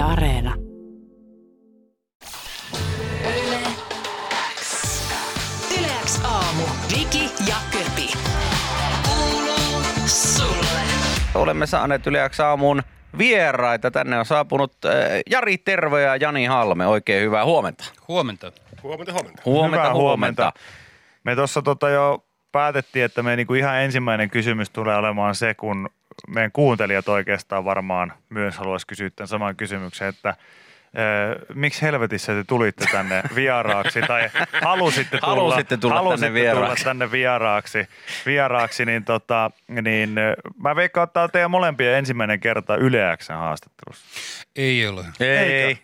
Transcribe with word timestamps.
Yle 0.00 0.08
Areena. 0.08 0.54
Yleäks 5.78 6.20
aamu. 6.24 6.62
Viki 6.98 7.30
ja 7.48 7.54
Köpi. 7.72 8.12
Kuuluu 9.08 9.82
sulle. 10.06 10.80
Olemme 11.34 11.66
saaneet 11.66 12.06
yleensä 12.06 12.48
aamuun 12.48 12.82
vieraita. 13.18 13.90
Tänne 13.90 14.18
on 14.18 14.24
saapunut 14.24 14.72
äh, 14.84 14.92
Jari 15.30 15.58
Terve 15.58 16.02
ja 16.02 16.16
Jani 16.16 16.44
Halme. 16.44 16.86
Oikein 16.86 17.22
hyvää 17.22 17.44
huomenta. 17.44 17.84
Huomenta. 18.08 18.52
Huomenta, 18.82 19.12
huomenta. 19.12 19.42
Huomenta, 19.44 19.76
Hyvää 19.76 19.94
huomenta. 19.94 20.42
huomenta. 20.42 20.52
Me 21.24 21.34
tuossa 21.34 21.62
tota 21.62 21.88
jo 21.88 22.24
päätettiin, 22.52 23.04
että 23.04 23.22
me 23.22 23.36
niinku 23.36 23.54
ihan 23.54 23.80
ensimmäinen 23.80 24.30
kysymys 24.30 24.70
tulee 24.70 24.96
olemaan 24.96 25.34
se, 25.34 25.54
kun 25.54 25.90
meidän 26.28 26.52
kuuntelijat 26.52 27.08
oikeastaan 27.08 27.64
varmaan 27.64 28.12
myös 28.28 28.58
haluaisi 28.58 28.86
kysyä 28.86 29.10
tämän 29.10 29.28
saman 29.28 29.56
kysymyksen, 29.56 30.08
että 30.08 30.34
Öö, 30.98 31.44
miksi 31.54 31.82
helvetissä 31.82 32.32
te 32.32 32.44
tulitte 32.44 32.84
tänne 32.92 33.22
vieraaksi 33.34 34.00
tai 34.00 34.30
halusitte 34.62 35.18
tulla, 35.18 35.34
Halusitte 35.34 35.76
tulla 35.76 36.10
tänne 36.10 36.32
vieraaksi. 36.34 36.84
tulla 36.84 36.84
tänne 36.84 37.10
vieraaksi, 37.10 37.88
vieraaksi 38.26 38.84
niin, 38.84 39.04
tota, 39.04 39.50
niin 39.68 40.14
mä 40.62 40.76
veikkaan, 40.76 41.04
että 41.04 41.12
tämä 41.14 41.24
on 41.24 41.30
teidän 41.30 41.50
molempien 41.50 41.94
ensimmäinen 41.98 42.40
kerta 42.40 42.76
Yle 42.76 43.16
X:n 43.16 43.32
haastattelussa. 43.34 44.04
Ei 44.56 44.86
ole. 44.86 45.04
Ei, 45.20 45.52
ei. 45.52 45.78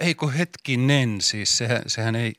Ei 0.00 0.14
kun 0.14 0.32
hetkinen, 0.32 1.20
siis 1.20 1.58
sehän, 1.58 1.82
sehän 1.86 2.16
ei, 2.16 2.32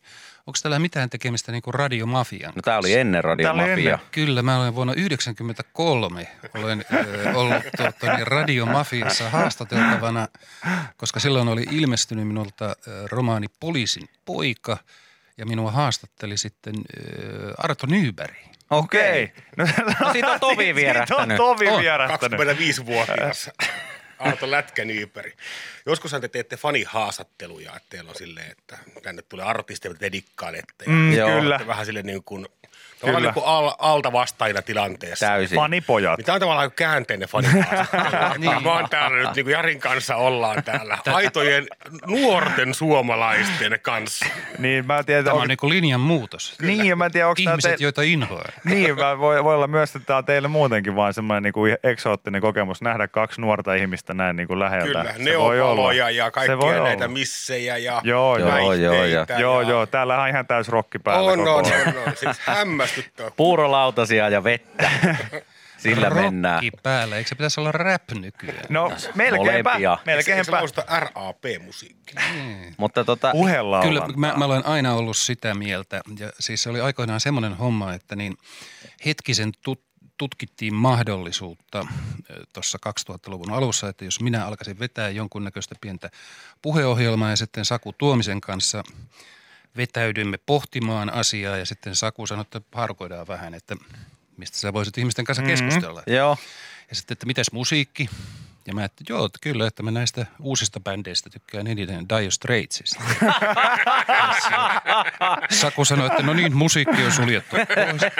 onko 0.47 0.57
tällä 0.63 0.79
mitään 0.79 1.09
tekemistä 1.09 1.51
niin 1.51 1.61
kuin 1.61 1.73
radiomafian 1.73 2.53
No 2.55 2.61
tää 2.61 2.77
oli 2.77 2.93
ennen 2.93 3.21
Tää 3.21 3.31
oli 3.31 3.43
radiomafia. 3.43 3.93
ennen. 3.93 3.99
Kyllä, 4.11 4.41
mä 4.41 4.57
olen 4.59 4.75
vuonna 4.75 4.93
1993 4.93 6.27
olen 6.63 6.85
ö, 6.93 7.31
ollut 7.37 7.63
tuota, 7.77 8.15
niin 8.15 8.27
radiomafiassa 8.27 9.29
haastateltavana, 9.29 10.27
koska 10.97 11.19
silloin 11.19 11.47
oli 11.47 11.65
ilmestynyt 11.71 12.27
minulta 12.27 12.65
ö, 12.87 13.07
romaani 13.07 13.47
Poliisin 13.59 14.09
poika 14.25 14.77
ja 15.37 15.45
minua 15.45 15.71
haastatteli 15.71 16.37
sitten 16.37 16.75
ö, 16.77 17.53
Arto 17.57 17.87
Nyberg. 17.87 18.35
Okei. 18.69 19.33
No, 19.57 19.65
No 20.05 20.11
siitä 20.11 20.31
on 20.31 20.39
tovi 20.39 20.55
Siitä 20.63 20.71
on 20.71 20.75
vierähtänyt. 20.75 21.37
tovi 21.37 21.65
vierähtänyt. 21.81 22.39
25-vuotias 22.39 23.49
Aato 24.19 24.51
Lätkänyyperi. 24.51 25.33
Joskushan 25.85 26.21
te 26.21 26.27
teette 26.27 26.57
fanihaastatteluja, 26.57 27.75
että 27.75 27.89
teillä 27.89 28.09
on 28.09 28.15
silleen, 28.15 28.51
että 28.51 28.77
tänne 29.03 29.21
tulee 29.21 29.45
artisteja, 29.45 29.93
te 29.93 30.11
dikkailette. 30.11 30.85
Ja 31.17 31.27
Mm, 31.27 31.33
kyllä. 31.41 31.59
vähän 31.67 31.85
silleen 31.85 32.05
niin 32.05 32.23
kuin, 32.23 32.47
tavallaan 32.99 33.21
Kyllä. 33.21 33.27
niin 33.27 33.33
kuin 33.33 33.45
al, 33.45 33.71
alta 33.79 34.11
vastaajina 34.13 34.61
tilanteessa. 34.61 35.25
Täysin. 35.25 35.55
Fanipojat. 35.55 36.17
Niin 36.17 36.25
tämä 36.25 36.33
on 36.33 36.39
tavallaan 36.39 36.71
käänteinen 36.71 37.29
fanihaastattelu. 37.29 38.05
Niin. 38.37 38.63
Mä 38.63 38.73
oon 38.73 38.89
täällä 38.89 39.17
nyt, 39.17 39.35
niin 39.35 39.45
kuin 39.45 39.53
Jarin 39.53 39.79
kanssa 39.79 40.15
ollaan 40.15 40.63
täällä, 40.63 40.97
aitojen 41.13 41.67
nuorten 42.07 42.73
suomalaisten 42.73 43.79
kanssa. 43.81 44.25
Niin 44.57 44.85
mä 44.87 44.97
en 44.97 45.05
tiedä, 45.05 45.23
Tämä 45.23 45.33
onko, 45.33 45.41
on 45.41 45.47
niin 45.47 45.57
kuin 45.57 45.69
linjan 45.69 45.99
muutos. 46.01 46.55
niin, 46.61 46.85
ja 46.85 46.95
mä 46.95 47.05
en 47.05 47.11
tiedä, 47.11 47.27
onko 47.27 47.41
tämä 47.43 47.51
Ihmiset, 47.53 47.77
te, 47.77 47.83
joita 47.83 48.01
inhoaa. 48.01 48.45
Niin, 48.63 48.95
mä 48.95 49.19
voi, 49.19 49.43
voi 49.43 49.55
olla 49.55 49.67
myös, 49.67 49.95
että 49.95 50.05
tämä 50.05 50.17
on 50.17 50.25
teille 50.25 50.47
muutenkin 50.47 50.95
vaan 50.95 51.13
semmoinen 51.13 51.43
niin 51.43 51.53
kuin 51.53 51.77
eksoottinen 51.83 52.41
kokemus 52.41 52.81
nähdä 52.81 53.07
kaksi 53.07 53.41
nuorta 53.41 53.73
ihmistä 53.73 54.13
näin 54.13 54.35
niin 54.35 54.47
kuin 54.47 54.59
läheltä. 54.59 54.85
Kyllä, 54.87 55.13
Se 55.17 55.23
neopaloja 55.23 56.09
ja 56.09 56.31
kaikkia 56.31 56.83
näitä 56.83 57.05
olla. 57.05 57.07
missejä 57.13 57.77
ja 57.77 58.01
Joo, 58.03 58.37
joo. 58.37 58.49
Joo, 58.57 58.73
joo, 58.73 59.05
joo. 59.05 59.25
Joo, 59.37 59.61
ja- 59.61 59.69
joo, 59.69 59.85
täällä 59.85 60.21
on 60.21 60.29
ihan 60.29 60.47
täys 60.47 60.69
rokki 60.69 60.99
päällä 60.99 61.31
On, 61.31 61.37
koko 61.39 61.55
on, 61.55 61.65
on, 61.65 61.93
on. 62.07 62.15
Siis 62.15 62.37
hämmästyttävä. 62.65 63.31
Puurolautasia 63.31 64.29
ja 64.29 64.43
vettä. 64.43 64.91
Sillä 65.77 66.09
mennään. 66.09 66.55
Rokki 66.63 66.71
päällä, 66.83 67.17
eikö 67.17 67.29
se 67.29 67.35
pitäisi 67.35 67.59
olla 67.59 67.71
rap 67.71 68.11
nykyään? 68.11 68.65
No, 68.69 68.91
melkeinpä, 69.15 69.69
Molempia. 69.71 69.91
Eikö 69.91 70.01
se 70.03 70.11
melkeinpä. 70.11 70.51
lausta 70.51 70.83
RAP-musiikkia? 70.87 72.21
Mutta 72.77 73.03
tota. 73.03 73.31
Kyllä, 73.83 74.07
mä, 74.15 74.33
mä 74.37 74.45
olen 74.45 74.65
aina 74.65 74.93
ollut 74.93 75.17
sitä 75.17 75.53
mieltä. 75.53 76.01
Ja 76.19 76.29
siis 76.39 76.63
se 76.63 76.69
oli 76.69 76.81
aikoinaan 76.81 77.19
semmoinen 77.19 77.53
homma, 77.53 77.93
että 77.93 78.15
niin 78.15 78.37
hetkisen 79.05 79.51
tut, 79.61 79.83
tutkittiin 80.17 80.73
mahdollisuutta 80.73 81.87
tuossa 82.53 82.77
2000-luvun 83.09 83.51
alussa, 83.51 83.89
että 83.89 84.05
jos 84.05 84.21
minä 84.21 84.45
alkaisin 84.45 84.79
vetää 84.79 85.09
jonkunnäköistä 85.09 85.75
pientä 85.81 86.09
puheohjelmaa 86.61 87.29
ja 87.29 87.37
sitten 87.37 87.65
Saku 87.65 87.93
Tuomisen 87.93 88.41
kanssa 88.41 88.83
vetäydymme 89.77 90.37
pohtimaan 90.37 91.13
asiaa 91.13 91.57
ja 91.57 91.65
sitten 91.65 91.95
Saku 91.95 92.27
sanoi, 92.27 92.41
että 92.41 92.61
harkoidaan 92.71 93.27
vähän, 93.27 93.53
että 93.53 93.75
mistä 94.37 94.57
sä 94.57 94.73
voisit 94.73 94.97
ihmisten 94.97 95.25
kanssa 95.25 95.43
keskustella. 95.43 96.03
joo. 96.07 96.37
Ja 96.89 96.95
sitten, 96.95 97.15
että 97.15 97.25
mitäs 97.25 97.51
musiikki? 97.51 98.09
Ja 98.67 98.73
mä, 98.73 98.85
että 98.85 99.03
joo, 99.09 99.25
että 99.25 99.39
kyllä, 99.41 99.67
että 99.67 99.83
mä 99.83 99.91
näistä 99.91 100.25
uusista 100.39 100.79
bändeistä 100.79 101.29
tykkään 101.29 101.67
eniten 101.67 102.09
Dire 102.09 102.31
Straitsista. 102.31 103.03
Saku 105.49 105.85
sanoi, 105.85 106.07
että 106.07 106.23
no 106.23 106.33
niin, 106.33 106.57
musiikki 106.57 107.05
on 107.05 107.11
suljettu 107.11 107.55
pois. 107.55 108.11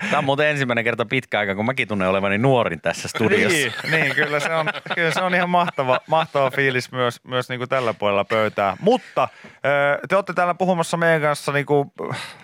Tämä 0.00 0.18
on 0.18 0.24
muuten 0.24 0.48
ensimmäinen 0.48 0.84
kerta 0.84 1.04
pitkä 1.04 1.38
aika, 1.38 1.54
kun 1.54 1.66
mäkin 1.66 1.88
tunnen 1.88 2.08
olevani 2.08 2.38
nuorin 2.38 2.80
tässä 2.80 3.08
studiossa. 3.08 3.58
Niin, 3.58 3.72
niin 3.90 4.14
kyllä, 4.14 4.40
se 4.40 4.54
on, 4.54 4.66
kyllä 4.94 5.10
se 5.10 5.22
on 5.22 5.34
ihan 5.34 5.50
mahtava, 5.50 6.00
mahtava 6.06 6.50
fiilis 6.50 6.92
myös, 6.92 7.24
myös 7.24 7.48
niin 7.48 7.58
kuin 7.58 7.68
tällä 7.68 7.94
puolella 7.94 8.24
pöytää. 8.24 8.76
Mutta 8.80 9.28
te 10.08 10.16
olette 10.16 10.32
täällä 10.32 10.54
puhumassa 10.54 10.96
meidän 10.96 11.22
kanssa 11.22 11.52
niin 11.52 11.66
kuin, 11.66 11.92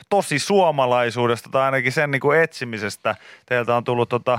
tosi 0.09 0.38
suomalaisuudesta 0.38 1.50
tai 1.50 1.62
ainakin 1.62 1.93
sen 1.93 2.10
niin 2.10 2.20
kuin 2.20 2.41
etsimisestä. 2.41 3.16
Teiltä 3.47 3.76
on 3.76 3.84
tullut 3.84 4.09
tota, 4.09 4.38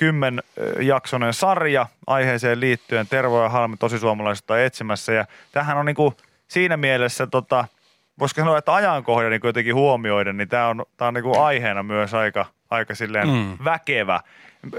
kymmenjaksoinen 0.00 1.34
sarja 1.34 1.86
aiheeseen 2.06 2.60
liittyen. 2.60 3.06
Tervo 3.08 3.42
ja 3.42 3.48
Halme 3.48 3.76
tosi 3.76 3.98
suomalaisuutta 3.98 4.64
etsimässä 4.64 5.12
ja 5.12 5.24
tähän 5.52 5.76
on 5.76 5.86
niin 5.86 5.96
kuin, 5.96 6.14
siinä 6.48 6.76
mielessä 6.76 7.26
tota, 7.26 7.64
voisiko 8.18 8.40
sanoa, 8.40 8.58
että 8.58 8.74
ajankohdan 8.74 9.30
niin 9.30 9.40
jotenkin 9.44 9.74
huomioiden, 9.74 10.36
niin 10.36 10.48
tämä 10.48 10.68
on, 10.68 10.84
tää 10.96 11.08
on 11.08 11.14
niin 11.14 11.24
kuin 11.24 11.38
aiheena 11.40 11.82
myös 11.82 12.14
aika, 12.14 12.46
aika 12.70 12.94
silleen 12.94 13.28
Mm. 13.28 13.58
väkevä. 13.64 14.20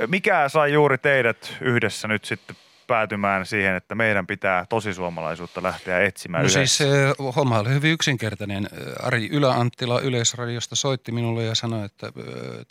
Mikä 0.08 0.50
sai 0.50 0.74
juuri 0.74 0.98
teidät 0.98 1.54
yhdessä 1.62 2.08
nyt 2.08 2.26
sitten 2.26 2.56
päätymään 2.88 3.46
siihen, 3.46 3.76
että 3.76 3.96
meidän 3.96 4.28
pitää 4.28 4.66
tosisuomalaisuutta 4.70 5.64
lähteä 5.64 6.00
etsimään 6.00 6.44
No 6.44 6.50
yhdessä? 6.50 6.84
siis 6.84 6.90
homma 7.36 7.60
oli 7.60 7.70
hyvin 7.70 7.92
yksinkertainen. 7.92 8.68
Ari 9.04 9.28
Ylä-Anttila 9.32 10.00
Yleisradiosta 10.00 10.76
soitti 10.76 11.12
minulle 11.12 11.44
ja 11.44 11.56
sanoi, 11.56 11.86
että 11.86 12.08
eh, 12.08 12.14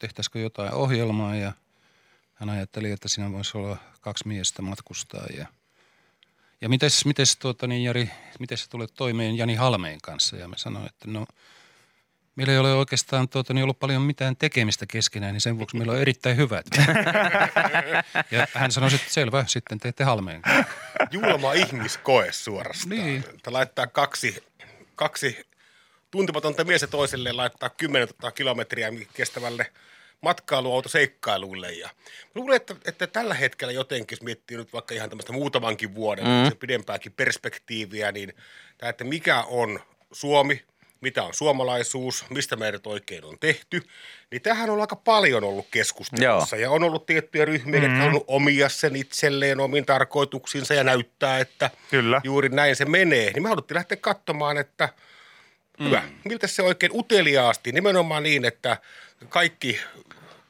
tehtäisikö 0.00 0.38
jotain 0.38 0.72
ohjelmaa 0.72 1.34
ja 1.34 1.52
hän 2.40 2.50
ajatteli, 2.50 2.90
että 2.90 3.08
siinä 3.08 3.32
voisi 3.32 3.58
olla 3.58 3.76
kaksi 4.00 4.28
miestä 4.28 4.62
matkustaa 4.62 5.26
ja 5.36 5.46
ja 6.62 6.68
mites, 6.68 7.04
mites 7.04 7.36
tuota, 7.36 7.66
niin 7.66 7.84
Jari, 7.84 8.10
miten 8.38 8.58
sä 8.58 8.66
tulet 8.70 8.90
toimeen 8.94 9.38
Jani 9.38 9.54
Halmeen 9.54 9.98
kanssa? 10.02 10.36
Ja 10.36 10.48
mä 10.48 10.56
sanoin, 10.56 10.86
että 10.86 11.10
no, 11.10 11.26
meillä 12.36 12.52
ei 12.52 12.58
ole 12.58 12.74
oikeastaan 12.74 13.28
tuota, 13.28 13.54
niin 13.54 13.62
ollut 13.62 13.78
paljon 13.78 14.02
mitään 14.02 14.36
tekemistä 14.36 14.86
keskenään, 14.86 15.32
niin 15.32 15.40
sen 15.40 15.58
vuoksi 15.58 15.76
meillä 15.76 15.92
on 15.92 16.00
erittäin 16.00 16.36
hyvät. 16.36 16.66
ja 18.30 18.46
hän 18.54 18.72
sanoi, 18.72 18.94
että 18.94 19.12
selvä, 19.12 19.44
sitten 19.46 19.78
teette 19.78 20.04
Halmeen 20.04 20.42
kanssa. 20.42 20.64
Julma 21.10 21.52
ihmiskoe 21.52 22.32
suorastaan. 22.32 22.90
Niin. 22.90 23.24
Että 23.34 23.52
laittaa 23.52 23.86
kaksi, 23.86 24.44
kaksi 24.94 25.46
tuntematonta 26.10 26.64
miestä 26.64 26.86
toiselleen 26.86 27.36
laittaa 27.36 27.70
10 27.70 28.08
000 28.22 28.32
kilometriä 28.32 28.92
kestävälle 29.14 29.72
matkailuautoseikkailuille. 30.20 31.72
Ja 31.72 31.88
mä 32.24 32.30
luulen, 32.34 32.56
että, 32.56 32.76
että, 32.84 33.06
tällä 33.06 33.34
hetkellä 33.34 33.72
jotenkin, 33.72 34.16
jos 34.16 34.22
miettii 34.22 34.56
nyt 34.56 34.72
vaikka 34.72 34.94
ihan 34.94 35.08
tämmöistä 35.08 35.32
muutamankin 35.32 35.94
vuoden, 35.94 36.24
mm. 36.24 36.48
se 36.48 36.54
pidempääkin 36.54 37.12
perspektiiviä, 37.12 38.12
niin 38.12 38.32
tämä, 38.78 38.90
että 38.90 39.04
mikä 39.04 39.42
on 39.42 39.80
Suomi, 40.12 40.62
mitä 41.00 41.22
on 41.22 41.34
suomalaisuus, 41.34 42.24
mistä 42.30 42.56
meidät 42.56 42.86
oikein 42.86 43.24
on 43.24 43.38
tehty, 43.38 43.82
niin 44.30 44.42
tähän 44.42 44.70
on 44.70 44.80
aika 44.80 44.96
paljon 44.96 45.44
ollut 45.44 45.66
keskustelussa. 45.70 46.56
Ja 46.56 46.70
on 46.70 46.84
ollut 46.84 47.06
tiettyjä 47.06 47.44
ryhmiä, 47.44 47.80
mm-hmm. 47.80 47.94
jotka 47.94 48.04
on 48.04 48.10
ollut 48.10 48.24
omia 48.26 48.68
sen 48.68 48.96
itselleen 48.96 49.60
omiin 49.60 49.86
tarkoituksiinsa 49.86 50.74
ja 50.74 50.84
näyttää, 50.84 51.38
että 51.38 51.70
Kyllä. 51.90 52.20
juuri 52.24 52.48
näin 52.48 52.76
se 52.76 52.84
menee. 52.84 53.30
Niin 53.32 53.42
me 53.42 53.48
haluttiin 53.48 53.76
lähteä 53.76 53.96
katsomaan, 53.96 54.56
että 54.56 54.88
hyvä, 55.84 56.02
miltä 56.24 56.46
se 56.46 56.62
oikein 56.62 56.92
uteliaasti, 56.94 57.72
nimenomaan 57.72 58.22
niin, 58.22 58.44
että 58.44 58.76
kaikki 59.28 59.80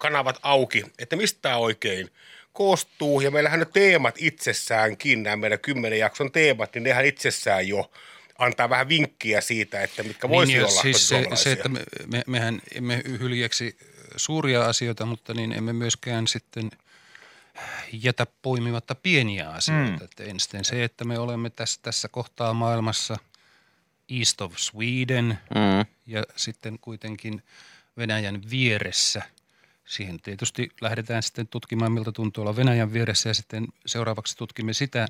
kanavat 0.01 0.39
auki, 0.43 0.85
että 0.99 1.17
mistä 1.17 1.39
tämä 1.43 1.57
oikein 1.57 2.11
koostuu. 2.53 3.21
Ja 3.21 3.31
meillähän 3.31 3.61
ne 3.61 3.67
teemat 3.73 4.15
itsessäänkin, 4.19 5.23
nämä 5.23 5.37
meidän 5.37 5.59
kymmenen 5.59 5.99
jakson 5.99 6.33
teemat, 6.33 6.75
niin 6.75 6.83
nehän 6.83 7.07
itsessään 7.07 7.69
jo 7.69 7.91
antaa 8.39 8.71
vähän 8.71 8.89
vinkkiä 8.89 9.41
siitä, 9.41 9.83
että 9.83 10.03
mitkä 10.03 10.29
voisi 10.29 10.53
ja 10.53 10.67
olla 10.67 10.83
siis 10.83 11.09
se, 11.09 11.27
se, 11.35 11.53
että 11.53 11.69
me, 11.69 11.81
me, 12.07 12.23
mehän 12.27 12.61
emme 12.75 13.03
hyljeksi 13.05 13.77
suuria 14.17 14.65
asioita, 14.65 15.07
mutta 15.07 15.35
niin 15.35 15.53
emme 15.53 15.73
myöskään 15.73 16.27
sitten 16.29 16.71
jätä 17.93 18.27
poimimatta 18.43 18.95
pieniä 18.95 19.51
asioita. 19.51 19.97
Mm. 19.99 20.05
Että 20.05 20.25
ensin 20.25 20.65
se, 20.65 20.85
että 20.85 21.05
me 21.05 21.19
olemme 21.19 21.51
tässä, 21.51 21.81
tässä 21.83 22.09
kohtaa 22.09 22.55
maailmassa 22.55 23.17
East 24.19 24.41
of 24.41 24.53
Sweden 24.57 25.39
Mm. 25.55 25.87
ja 26.07 26.25
sitten 26.37 26.79
kuitenkin 26.79 27.43
Venäjän 27.97 28.43
vieressä. 28.51 29.23
Siihen 29.91 30.21
tietysti 30.21 30.69
lähdetään 30.81 31.23
sitten 31.23 31.49
tutkimaan, 31.49 31.93
miltä 31.93 32.13
tuntuu 32.13 32.43
olla 32.43 32.57
Venäjän 32.57 32.93
vieressä 32.93 33.29
ja 33.31 33.35
sitten 33.35 33.67
seuraavaksi 33.87 34.37
tutkimme 34.37 34.73
sitä, 34.73 35.07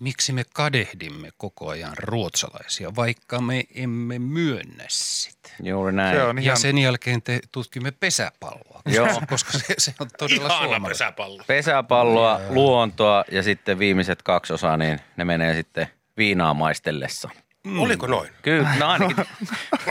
miksi 0.00 0.32
me 0.32 0.42
kadehdimme 0.54 1.28
koko 1.36 1.68
ajan 1.68 1.92
ruotsalaisia, 1.98 2.96
vaikka 2.96 3.40
me 3.40 3.64
emme 3.74 4.18
myönnä 4.18 4.84
sitä. 4.88 5.50
Juuri 5.62 5.92
näin. 5.92 6.16
Se 6.16 6.22
on 6.22 6.38
Ja 6.38 6.42
ihan, 6.42 6.56
sen 6.56 6.78
jälkeen 6.78 7.22
te 7.22 7.40
tutkimme 7.52 7.90
pesäpalloa, 7.90 8.82
Joo. 8.86 9.22
koska 9.30 9.58
se, 9.58 9.74
se 9.78 9.94
on 10.00 10.08
todella 10.18 10.46
Ihana 10.46 10.58
suomalaista. 10.58 10.88
pesäpallo. 10.88 11.44
Pesäpalloa, 11.46 12.40
luontoa 12.48 13.24
ja 13.30 13.42
sitten 13.42 13.78
viimeiset 13.78 14.22
kaksi 14.22 14.52
osaa, 14.52 14.76
niin 14.76 15.00
ne 15.16 15.24
menee 15.24 15.54
sitten 15.54 15.86
viinaa 16.16 16.54
maistellessa. 16.54 17.30
Mm. 17.64 17.80
Oliko 17.80 18.06
noin? 18.06 18.30
Kyllä, 18.42 18.68
no 18.78 18.88
ainakin. 18.88 19.16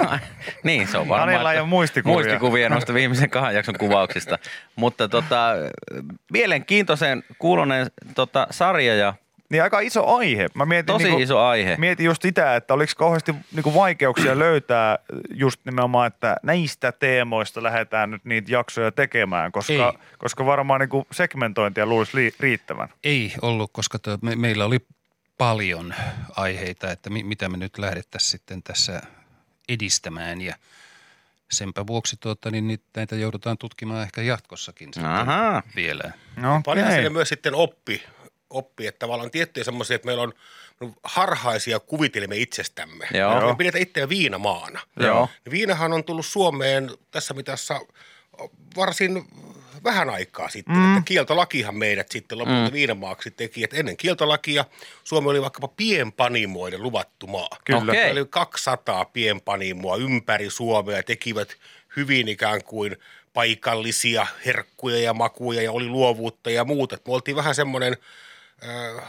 niin, 0.63 0.87
se 0.87 0.97
on 0.97 1.09
varmaan. 1.09 1.31
Janilla 1.31 1.53
ei 1.53 1.59
ole 1.59 1.67
muistikuvia. 1.67 2.13
Muistikuvia 2.15 2.69
noista 2.69 2.93
viimeisen 2.93 3.29
kahden 3.29 3.55
jakson 3.55 3.75
kuvauksista. 3.79 4.39
Mutta 4.75 5.07
tota, 5.07 5.49
mielenkiintoisen 6.31 7.23
kuulonen 7.39 7.87
tota, 8.15 8.47
sarja 8.51 8.95
ja 8.95 9.13
niin 9.53 9.63
aika 9.63 9.79
iso 9.79 10.15
aihe. 10.15 10.47
Mä 10.55 10.65
mietin, 10.65 10.85
tosi 10.85 11.03
niinku, 11.03 11.21
iso 11.21 11.39
aihe. 11.39 11.75
Mietin 11.79 12.05
just 12.05 12.21
sitä, 12.21 12.55
että 12.55 12.73
oliko 12.73 12.91
kauheasti 12.97 13.35
niinku 13.51 13.73
vaikeuksia 13.73 14.39
löytää 14.39 14.99
just 15.33 15.61
nimenomaan, 15.65 16.07
että 16.07 16.37
näistä 16.43 16.91
teemoista 16.91 17.63
lähdetään 17.63 18.11
nyt 18.11 18.25
niitä 18.25 18.51
jaksoja 18.51 18.91
tekemään, 18.91 19.51
koska, 19.51 19.73
Ei. 19.73 20.07
koska 20.17 20.45
varmaan 20.45 20.79
niinku 20.79 21.07
segmentointia 21.11 21.85
luulisi 21.85 22.17
li- 22.17 22.33
riittävän. 22.39 22.89
Ei 23.03 23.33
ollut, 23.41 23.69
koska 23.73 23.99
to, 23.99 24.17
me, 24.21 24.35
meillä 24.35 24.65
oli 24.65 24.79
paljon 25.37 25.93
aiheita, 26.35 26.91
että 26.91 27.09
mi, 27.09 27.23
mitä 27.23 27.49
me 27.49 27.57
nyt 27.57 27.77
lähdettäisiin 27.77 28.29
sitten 28.29 28.63
tässä 28.63 29.01
edistämään 29.69 30.41
ja 30.41 30.55
senpä 31.51 31.87
vuoksi 31.87 32.17
tuota, 32.19 32.51
niin 32.51 32.67
niitä, 32.67 32.83
näitä 32.95 33.15
joudutaan 33.15 33.57
tutkimaan 33.57 34.03
ehkä 34.03 34.21
jatkossakin 34.21 34.93
sitten 34.93 35.11
Ahaa. 35.11 35.63
vielä. 35.75 36.11
No, 36.35 36.61
Paljon 36.65 36.85
okei. 36.85 36.95
siellä 36.95 37.09
myös 37.09 37.29
sitten 37.29 37.55
oppi, 37.55 38.03
oppi 38.49 38.87
että 38.87 38.99
tavallaan 38.99 39.31
tiettyjä 39.31 39.63
semmoisia, 39.63 39.95
että 39.95 40.05
meillä 40.05 40.23
on 40.23 40.33
harhaisia 41.03 41.79
kuvitelmia 41.79 42.41
itsestämme. 42.41 43.07
Joo. 43.13 43.49
Me 43.49 43.55
pidetään 43.55 43.81
itseä 43.81 44.09
viinamaana. 44.09 44.79
Joo. 44.99 45.29
Viinahan 45.51 45.93
on 45.93 46.03
tullut 46.03 46.25
Suomeen 46.25 46.91
tässä 47.11 47.33
mitassa 47.33 47.79
varsin 48.75 49.27
vähän 49.83 50.09
aikaa 50.09 50.49
sitten. 50.49 50.75
Mm. 50.75 50.97
Että 50.97 51.05
kieltolakihan 51.05 51.75
meidät 51.75 52.11
sitten 52.11 52.37
lopulta 52.37 52.67
mm. 52.67 52.73
viinamaaksi 52.73 53.31
teki. 53.31 53.63
Että 53.63 53.77
ennen 53.77 53.97
kieltolakia 53.97 54.65
Suomi 55.03 55.29
oli 55.29 55.41
vaikkapa 55.41 55.67
pienpanimoiden 55.67 56.83
luvattu 56.83 57.27
maa. 57.27 57.49
Kyllä. 57.65 57.91
Okei. 57.91 58.03
Meillä 58.03 58.19
oli 58.21 58.27
200 58.29 59.05
pienpanimoa 59.05 59.95
ympäri 59.97 60.49
Suomea 60.49 60.97
ja 60.97 61.03
tekivät 61.03 61.57
hyvin 61.95 62.27
ikään 62.27 62.63
kuin 62.63 62.97
paikallisia 63.33 64.27
herkkuja 64.45 64.97
ja 64.97 65.13
makuja 65.13 65.61
ja 65.61 65.71
oli 65.71 65.87
luovuutta 65.87 66.49
ja 66.49 66.65
muuta. 66.65 66.95
Me 66.95 67.13
oltiin 67.13 67.35
vähän 67.35 67.55
semmoinen 67.55 67.97
äh, 68.67 69.03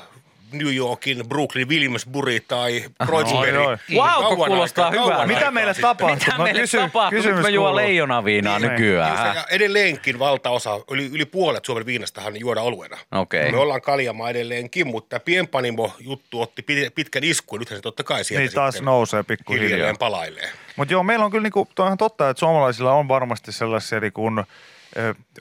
New 0.59 0.75
Yorkin 0.77 1.25
Brooklyn 1.29 1.69
Williamsburg 1.69 2.45
tai 2.49 2.85
Kreuzberg. 3.07 3.57
oi, 3.57 3.67
oi. 3.67 3.77
Wow, 3.95 4.07
kun 4.15 4.37
Kauan 4.37 4.51
kuulostaa 4.51 4.91
hyvältä. 4.91 5.27
Mitä 5.27 5.51
meille 5.51 5.75
tapahtuu? 5.75 6.15
Mitä 6.27 6.39
meille 6.43 6.61
kysyn- 6.61 6.81
tapahtuu, 6.81 7.17
nyt 7.17 7.23
kysymys 7.25 7.43
me 7.45 7.51
juo 7.51 7.65
kuuluu. 7.65 7.77
leijonaviinaa 7.77 8.59
Niin. 8.59 8.71
nykyään? 8.73 9.37
Ja 9.37 9.45
edelleenkin 9.51 10.19
valtaosa, 10.19 10.81
yli, 10.91 11.07
yli 11.13 11.25
puolet 11.25 11.65
Suomen 11.65 11.87
viinastahan 11.87 12.41
juoda 12.41 12.61
oluena. 12.61 12.99
Okei. 13.13 13.51
Me 13.53 13.59
ollaan 13.59 13.81
kaljamaa 13.83 14.31
edelleenkin, 14.31 14.87
mutta 14.87 15.21
pienpanimo-juttu 15.21 16.41
otti 16.43 16.63
pi- 16.63 16.91
pitkän 16.95 17.25
iskun. 17.25 17.59
Nythän 17.61 17.79
se 17.79 17.83
totta 17.83 18.05
kai 18.05 18.25
sieltä 18.25 18.41
Niin 18.43 18.53
taas 18.55 18.83
nousee 18.83 19.23
pikkuhiljaa. 19.23 19.69
hiljalleen 19.69 19.99
palailee. 19.99 20.51
Mutta 20.77 20.93
joo, 20.93 21.03
meillä 21.03 21.25
on 21.25 21.31
kyllä 21.31 21.43
niinku, 21.43 21.69
totta, 21.99 22.31
että 22.31 22.41
suomalaisilla 22.41 22.93
on 22.93 23.09
varmasti 23.09 23.53
sellaisia 23.53 24.01
niinku, 24.01 24.29
ö, 24.39 24.45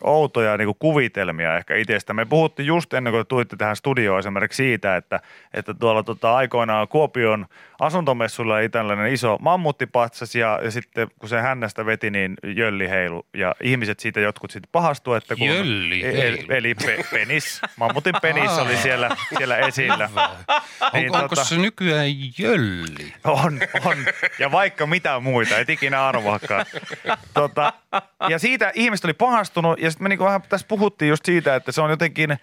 outoja 0.03 0.57
niinku 0.57 0.73
kuvitelmia 0.73 1.57
ehkä 1.57 1.75
itsestä. 1.75 2.13
Me 2.13 2.25
puhuttiin 2.25 2.67
just 2.67 2.94
ennen 2.94 3.13
kuin 3.13 3.27
tuitte 3.27 3.55
tähän 3.55 3.75
studioon 3.75 4.19
esimerkiksi 4.19 4.57
siitä, 4.63 4.95
että, 4.95 5.19
että 5.53 5.73
tuolla 5.73 6.03
tota, 6.03 6.35
aikoinaan 6.35 6.88
Kuopion 6.88 7.45
asuntomessulla 7.79 8.55
oli 8.55 8.69
tällainen 8.69 9.13
iso 9.13 9.38
mammuttipatsas 9.41 10.35
ja, 10.35 10.59
ja 10.63 10.71
sitten 10.71 11.07
kun 11.19 11.29
se 11.29 11.41
hännästä 11.41 11.85
veti, 11.85 12.11
niin 12.11 12.35
jölli 12.55 12.89
heilu 12.89 13.25
ja 13.33 13.55
ihmiset 13.63 14.00
siitä 14.00 14.19
jotkut 14.19 14.51
sitten 14.51 14.69
pahastu, 14.71 15.13
että 15.13 15.35
kun... 15.35 15.47
Jölli 15.47 16.05
e- 16.05 16.17
heilu. 16.17 16.38
Eli 16.50 16.75
pe, 16.75 16.97
penis, 17.11 17.61
mammutin 17.75 18.15
penis 18.21 18.51
oli 18.51 18.77
siellä, 18.77 19.09
siellä 19.38 19.57
esillä. 19.57 20.09
Niin, 20.94 21.15
On, 21.15 21.21
onko 21.21 21.35
tota- 21.35 21.44
se 21.44 21.57
nykyään 21.57 22.07
jölli? 22.39 23.13
on, 23.23 23.59
on. 23.85 23.97
Ja 24.39 24.51
vaikka 24.51 24.85
mitä 24.85 25.19
muita, 25.19 25.57
et 25.57 25.69
ikinä 25.69 26.07
arvaakaan. 26.07 26.65
Tota, 27.33 27.73
ja 28.29 28.39
siitä 28.39 28.71
ihmiset 28.75 29.05
oli 29.05 29.13
pahastunut 29.13 29.79
ja 29.79 29.91
sitten 29.91 30.05
me 30.05 30.09
niinku 30.09 30.25
vähän 30.25 30.41
tässä 30.41 30.67
puhuttiin 30.67 31.09
just 31.09 31.25
siitä, 31.25 31.55
että 31.55 31.71
se 31.71 31.81
on 31.81 31.89
jotenkin 31.89 32.37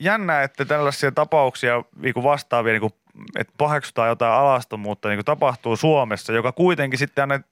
jännä, 0.00 0.42
että 0.42 0.64
tällaisia 0.64 1.12
tapauksia 1.12 1.82
niinku 1.96 2.22
vastaavia, 2.22 2.72
niinku, 2.72 2.90
että 3.38 3.52
paheksutaan 3.58 4.08
jotain 4.08 4.32
alastomuutta 4.32 5.08
niinku 5.08 5.24
tapahtuu 5.24 5.76
Suomessa, 5.76 6.32
joka 6.32 6.52
kuitenkin 6.52 6.98
sitten 6.98 7.22
aina 7.22 7.44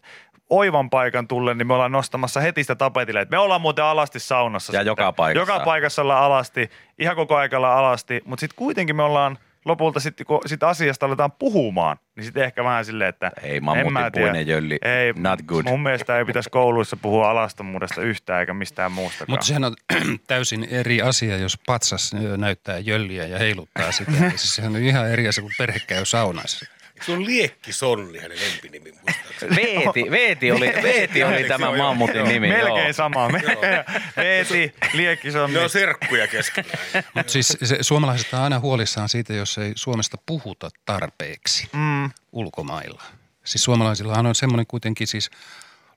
oivan 0.51 0.91
paikan 0.91 1.29
tullen, 1.29 1.59
niin 1.59 1.67
me 1.67 1.75
ollaan 1.75 1.93
nostamassa 1.93 2.41
heti 2.41 2.65
sitä 2.65 2.75
tapetille, 2.75 3.21
että 3.21 3.37
me 3.37 3.39
ollaan 3.39 3.61
muuten 3.61 3.85
alasti 3.85 4.21
saunassa. 4.21 4.73
Ja 4.73 4.79
sitten. 4.79 4.87
joka 4.87 5.13
paikassa. 5.13 5.53
Joka 5.53 5.65
paikassa 5.65 6.03
ollaan 6.03 6.25
alasti, 6.25 6.71
ihan 6.99 7.17
koko 7.17 7.37
aikalla 7.37 7.79
alasti, 7.79 8.23
mutta 8.25 8.41
sitten 8.41 8.57
kuitenkin 8.57 8.97
me 8.97 9.03
ollaan 9.03 9.39
lopulta 9.65 10.01
sitten, 10.01 10.27
kun 10.27 10.41
siitä 10.47 10.69
asiasta 10.69 11.07
aletaan 11.07 11.33
puhumaan, 11.33 11.97
niin 12.17 12.25
sitten 12.25 12.45
ehkä 12.45 12.65
vähän 12.65 12.85
silleen, 12.85 13.09
että 13.09 13.31
Ei, 13.43 13.57
en 13.57 13.65
mä 13.65 13.71
mammutin 13.75 14.13
tiedä. 14.13 14.27
puinen 14.27 14.47
jölli, 14.47 14.79
ei, 14.83 15.13
not 15.13 15.43
good. 15.43 15.65
Mun 15.65 15.83
mielestä 15.83 16.19
ei 16.19 16.25
pitäisi 16.25 16.51
kouluissa 16.51 16.97
puhua 16.97 17.31
alastomuudesta 17.31 18.03
yhtään 18.03 18.41
eikä 18.41 18.55
mistään 18.55 18.93
muustakaan. 18.93 19.33
Mutta 19.33 19.47
sehän 19.47 19.65
on 19.65 19.75
täysin 20.27 20.65
eri 20.71 21.03
asia, 21.03 21.37
jos 21.37 21.59
patsas 21.67 22.15
näyttää 22.37 22.79
jölliä 22.79 23.27
ja 23.27 23.39
heiluttaa 23.39 23.93
sitä. 23.93 24.13
Siis 24.37 24.55
sehän 24.55 24.77
on 24.77 24.83
ihan 24.83 25.11
eri 25.11 25.29
asia, 25.29 25.43
kun 25.43 25.51
perhe 25.59 25.79
käy 25.87 26.05
saunassa. 26.05 26.67
Se 27.03 27.13
on 27.13 27.27
Liekki 27.27 27.73
Sonni, 27.73 28.19
hänen 28.19 28.39
lempinimi 28.41 28.93
muistaakseni. 28.93 29.57
Veeti, 29.57 30.11
Veeti 30.11 30.53
oli, 30.53 30.73
Veeti 30.83 31.25
oli 31.25 31.45
tämä 31.45 31.77
mammutin 31.77 32.25
nimi. 32.25 32.49
Melkein 32.49 32.85
joo. 32.85 32.93
sama. 32.93 33.29
Veeti, 34.17 34.75
liekkisonni. 34.93 35.55
Ne 35.59 35.65
on 35.65 35.71
serkkuja 35.71 36.27
keskenään. 36.27 36.79
Mutta 37.15 37.33
siis 37.33 37.57
se, 37.63 37.79
suomalaiset 37.81 38.35
on 38.35 38.41
aina 38.41 38.61
huolissaan 38.61 39.09
siitä, 39.09 39.33
jos 39.33 39.59
ei 39.59 39.73
Suomesta 39.77 40.17
puhuta 40.27 40.71
tarpeeksi 40.85 41.69
Mm, 41.73 42.11
ulkomailla. 42.33 43.03
Siis 43.45 43.65
suomalaisillahan 43.65 44.27
on 44.27 44.35
semmoinen 44.35 44.67
kuitenkin 44.67 45.07
siis 45.07 45.31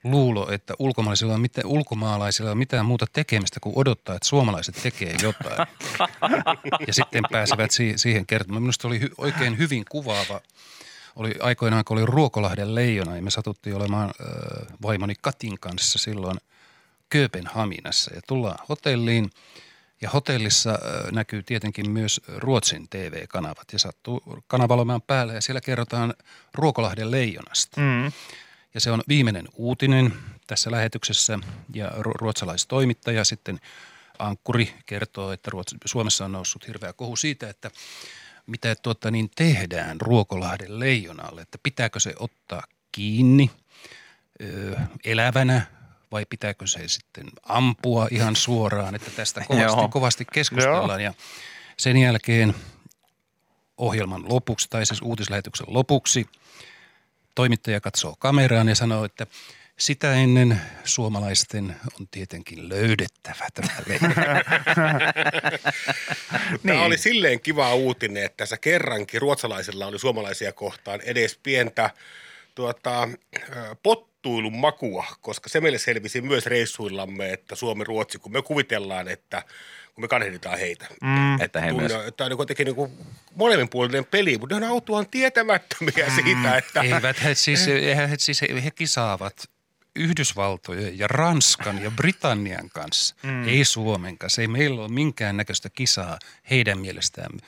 luulo, 0.03 0.51
että 0.51 0.73
ulkomaalaisilla 0.79 1.33
on, 1.33 1.41
mitään, 1.41 1.67
ulkomaalaisilla 1.67 2.51
on 2.51 2.57
mitään 2.57 2.85
muuta 2.85 3.05
tekemistä 3.13 3.59
kuin 3.59 3.73
odottaa, 3.77 4.15
että 4.15 4.27
suomalaiset 4.27 4.75
tekee 4.83 5.15
jotain. 5.21 5.67
ja 6.88 6.94
sitten 6.94 7.23
pääsevät 7.31 7.71
si- 7.71 7.94
siihen 7.95 8.25
kertomaan. 8.25 8.63
Minusta 8.63 8.88
oli 8.88 8.99
hy- 8.99 9.13
oikein 9.17 9.57
hyvin 9.57 9.85
kuvaava. 9.89 10.42
Oli 11.18 11.36
aikoinaan, 11.42 11.86
kun 11.86 11.97
oli 11.97 12.06
Ruokolahden 12.06 12.76
leijona, 12.76 13.16
ja 13.16 13.21
me 13.21 13.31
satuttiin 13.31 13.76
olemaan 13.76 14.09
ö, 14.21 14.24
vaimoni 14.81 15.14
Katin 15.21 15.59
kanssa 15.59 16.00
silloin 16.00 16.38
Kööpenhaminassa. 17.09 18.14
Ja 18.16 18.21
tullaan 18.28 18.57
hotelliin, 18.69 19.30
ja 20.02 20.09
hotellissa 20.09 20.71
ö, 20.71 21.12
näkyy 21.12 21.44
tietenkin 21.44 21.92
myös 21.92 22.21
Ruotsin 22.38 22.88
TV-kanavat. 22.90 23.74
Ja 23.74 23.80
sattuu 23.80 24.44
kanava 24.47 24.74
olemaan 24.74 25.02
päällä, 25.02 25.33
ja 25.33 25.42
siellä 25.42 25.62
kerrotaan 25.62 26.14
Ruokolahden 26.54 27.12
leijonasta. 27.12 27.81
mm. 27.81 28.12
Ja 28.74 28.81
se 28.81 28.92
on 28.92 29.04
viimeinen 29.07 29.47
uutinen 29.56 30.14
tässä 30.47 30.71
lähetyksessä 30.71 31.40
ja 31.74 31.90
ru- 31.90 32.16
ruotsalaistoimittaja 32.16 33.24
sitten 33.26 33.59
Ankkuri 34.19 34.74
kertoo, 34.86 35.31
että 35.31 35.52
Ruots- 35.52 35.78
Suomessa 35.86 36.26
on 36.26 36.31
noussut 36.31 36.68
hirveä 36.68 36.94
kohu 36.94 37.16
siitä, 37.16 37.50
että 37.50 37.71
mitä 38.47 38.75
tuota, 38.75 39.11
niin 39.11 39.30
tehdään 39.35 40.01
Ruokolahden 40.01 40.80
leijonalle, 40.80 41.42
että 41.42 41.57
pitääkö 41.63 41.99
se 41.99 42.13
ottaa 42.19 42.63
kiinni 42.92 43.51
ö, 44.42 44.77
elävänä 45.06 45.61
vai 46.11 46.25
pitääkö 46.30 46.68
se 46.68 46.87
sitten 46.87 47.25
ampua 47.44 48.07
ihan 48.11 48.35
suoraan, 48.35 48.95
että 48.95 49.11
tästä 49.11 49.42
kovasti, 49.47 49.80
Joo. 49.80 49.89
kovasti 49.89 50.25
keskustellaan 50.33 51.01
ja 51.01 51.13
sen 51.77 51.97
jälkeen 51.97 52.56
ohjelman 53.77 54.30
lopuksi 54.30 54.68
tai 54.69 54.85
siis 54.85 55.01
uutislähetyksen 55.01 55.68
lopuksi 55.69 56.25
toimittaja 57.35 57.81
katsoo 57.81 58.16
kameraan 58.19 58.69
ja 58.69 58.75
sanoo, 58.75 59.06
että 59.06 59.27
sitä 59.80 60.14
ennen 60.14 60.62
suomalaisten 60.84 61.76
on 62.00 62.07
tietenkin 62.12 62.69
löydettävä 62.69 63.48
tämä 63.54 63.74
leipä. 63.88 64.10
Tämä 66.68 66.81
oli 66.81 66.98
silleen 66.98 67.40
kiva 67.40 67.74
uutinen, 67.74 68.24
että 68.24 68.38
tässä 68.38 68.57
kerrankin 68.57 69.22
ruotsalaisilla 69.22 69.86
oli 69.86 70.00
suomalaisia 70.00 70.54
kohtaan 70.54 71.02
edes 71.02 71.40
pientä 71.44 71.90
tuota, 72.56 73.10
pottuilun 73.84 74.57
makua, 74.57 75.06
koska 75.22 75.50
se 75.50 75.62
meille 75.62 75.78
selvisi 75.78 76.22
myös 76.22 76.46
reissuillamme, 76.46 77.34
että 77.34 77.56
Suomi-Ruotsi, 77.56 78.19
kun 78.19 78.31
me 78.31 78.42
kuvitellaan, 78.42 79.07
että 79.07 79.44
kun 79.96 80.04
me 80.04 80.07
kanheditaan 80.07 80.60
heitä. 80.60 80.86
Mm. 81.02 81.42
Että 81.42 81.62
he 81.62 81.74
myös. 81.74 81.92
Tämä 82.18 82.30
on 82.30 82.38
kuitenkin 82.38 82.66
niin 82.66 82.76
kuin 82.76 82.92
molemminpuolinen 83.36 84.06
peli, 84.06 84.38
mutta 84.38 84.60
ne 84.60 84.66
on 84.66 84.72
autuaan 84.72 85.07
tietämättömiä 85.10 86.10
siitä, 86.16 86.57
että 86.57 86.81
Eivät 86.81 87.24
he 87.24 87.36
siis, 87.36 87.68
eihän 87.68 88.10
he, 88.10 88.16
siis 88.19 88.42
he, 88.42 88.64
he 88.64 88.72
kisaavat 88.72 89.50
Yhdysvaltojen 89.97 90.99
ja 90.99 91.07
Ranskan 91.07 91.83
ja 91.83 91.92
Britannian 91.92 92.69
kanssa, 92.69 93.16
mm. 93.23 93.47
ei 93.47 93.66
Suomen 93.66 94.18
kanssa. 94.18 94.42
Ei 94.42 94.47
meillä 94.47 94.81
ole 94.81 94.89
minkäännäköistä 94.89 95.69
kisaa 95.69 96.19
heidän 96.49 96.80
mielestään. 96.80 97.39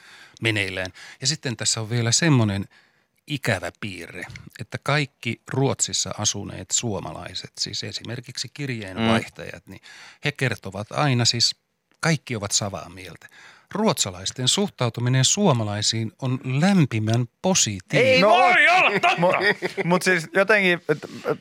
meneillään. 0.41 0.91
Ja 1.21 1.27
sitten 1.27 1.57
tässä 1.57 1.81
on 1.81 1.89
vielä 1.89 2.11
semmoinen 2.11 2.65
ikävä 3.27 3.71
piirre, 3.79 4.23
että 4.59 4.77
kaikki 4.83 5.41
Ruotsissa 5.47 6.11
asuneet 6.17 6.71
suomalaiset, 6.71 7.51
siis 7.59 7.83
esimerkiksi 7.83 8.49
kirjeenvaihtajat, 8.53 9.67
mm. 9.67 9.71
niin 9.71 9.81
he 10.25 10.31
kertovat 10.31 10.91
aina 10.91 11.25
siis, 11.25 11.55
kaikki 11.99 12.35
ovat 12.35 12.51
savaa 12.51 12.89
mieltä. 12.89 13.27
Ruotsalaisten 13.75 14.47
suhtautuminen 14.47 15.25
suomalaisiin 15.25 16.11
on 16.21 16.39
lämpimän 16.43 17.25
positiivinen. 17.41 18.13
Ei 18.13 18.21
No, 18.21 18.29
voi 18.29 18.69
olla 18.69 18.91
totta! 18.91 19.17
Mutta 19.21 19.37
mut 19.83 20.01
siis 20.01 20.27
jotenkin, 20.33 20.81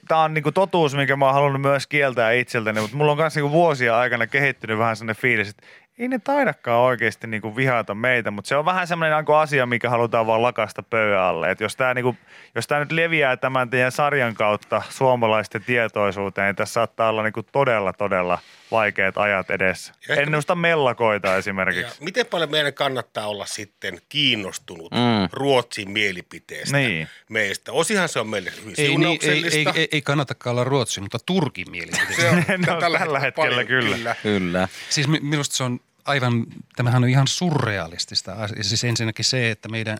tämä 0.09 0.23
on 0.23 0.35
niinku 0.35 0.53
totuus, 0.53 0.95
minkä 0.95 1.17
mä 1.17 1.25
oon 1.25 1.35
halunnut 1.35 1.63
myös 1.63 1.87
kieltää 1.87 2.33
itseltäni, 2.33 2.81
mutta 2.81 2.97
mulla 2.97 3.13
on 3.13 3.19
myös 3.19 3.35
niinku 3.35 3.51
vuosia 3.51 3.99
aikana 3.99 4.27
kehittynyt 4.27 4.79
vähän 4.79 4.97
sellainen 4.97 5.23
fiilis, 5.23 5.49
että 5.49 5.67
ei 5.99 6.09
ne 6.09 6.19
taidakaan 6.19 6.81
oikeasti 6.81 7.27
niinku 7.27 7.57
vihata 7.57 7.95
meitä, 7.95 8.31
mutta 8.31 8.49
se 8.49 8.57
on 8.57 8.65
vähän 8.65 8.87
semmoinen 8.87 9.17
niinku 9.17 9.33
asia, 9.33 9.67
mikä 9.67 9.91
halutaan 9.91 10.27
vaan 10.27 10.43
lakasta 10.43 10.83
pöydän 10.83 11.21
alle. 11.21 11.51
Et 11.51 11.61
jos 11.61 11.77
tämä 11.77 11.95
niinku, 11.95 12.17
jos 12.55 12.67
tää 12.67 12.79
nyt 12.81 12.93
leviää 12.93 13.37
tämän 13.37 13.71
teidän 13.71 13.93
sarjan 13.93 14.35
kautta 14.35 14.83
suomalaisten 14.91 15.63
tietoisuuteen, 15.65 16.47
niin 16.47 16.57
tässä 16.57 16.73
saattaa 16.73 17.09
olla 17.09 17.23
niinku 17.23 17.43
todella, 17.43 17.93
todella 17.93 18.39
vaikeat 18.71 19.19
ajat 19.19 19.51
edessä. 19.51 19.93
Ja 20.09 20.15
ehkä- 20.15 20.23
Ennusta 20.23 20.55
mellakoita 20.55 21.29
Ja 21.29 21.37
esimerkiksi. 21.37 22.05
miten 22.05 22.27
paljon 22.27 22.51
meidän 22.51 22.75
kannattaa 22.75 23.27
olla 23.27 23.47
sitten 23.47 23.99
kiinnostunut 24.09 24.93
Mm. 24.93 25.29
Ruotsin 25.33 25.91
mielipiteestä 25.91 26.77
Niin. 26.77 27.09
meistä. 27.31 27.73
Osihan 27.73 28.09
se 28.09 28.21
on 28.21 28.29
meille 28.29 28.51
hyvin 28.61 28.75
Ei, 28.79 28.97
niin, 28.97 29.19
ei, 29.23 29.45
ei, 29.53 29.67
ei, 29.75 29.89
ei 29.93 30.03
kannatakaan 30.03 30.53
olla 30.53 30.65
Ruotsi, 30.65 31.01
mutta 31.01 31.19
Turkin 31.27 31.71
mielipide. 31.77 32.13
Se 32.17 32.29
on 32.31 32.37
No, 32.67 32.81
tällä 32.81 32.99
hetkellä 32.99 33.33
paljon, 33.35 33.67
kyllä. 33.67 34.17
Kyllä. 34.23 34.69
Siis 34.89 35.09
mi- 35.09 35.21
minusta 35.23 35.57
se 35.57 35.65
on 35.65 35.81
aivan, 36.09 36.47
tämähän 36.77 37.05
on 37.05 37.11
ihan 37.11 37.29
surrealistista. 37.29 38.37
Siis 38.61 38.85
ensinnäkin 38.85 39.25
se, 39.25 39.51
että 39.51 39.69
meidän 39.69 39.99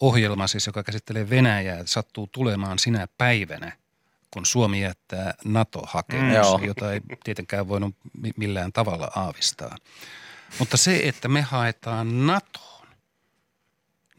ohjelma, 0.00 0.46
siis 0.46 0.66
joka 0.66 0.82
käsittelee 0.82 1.30
Venäjää, 1.30 1.82
sattuu 1.84 2.26
tulemaan 2.26 2.78
sinä 2.78 3.08
päivänä, 3.18 3.72
kun 4.30 4.46
Suomi 4.46 4.82
jättää 4.82 5.34
NATO-hakemuksen, 5.44 6.34
Joo. 6.34 6.58
mm, 6.58 6.64
jota 6.64 6.92
ei 6.92 7.00
tietenkään 7.24 7.68
voinut 7.68 7.96
mi- 8.22 8.32
millään 8.36 8.72
tavalla 8.72 9.10
aavistaa. 9.16 9.76
Mutta 10.58 10.76
se, 10.76 11.00
että 11.04 11.28
me 11.28 11.42
haetaan 11.42 12.26
NATOon, 12.26 12.88